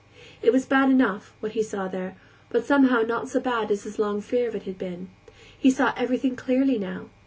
[0.41, 2.15] It was bad enough, what he saw there,
[2.49, 5.11] but somehow not so bad as his long fear of it had been.
[5.55, 7.09] He saw everything clearly now.